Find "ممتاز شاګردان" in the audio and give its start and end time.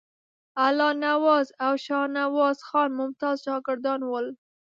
2.99-4.01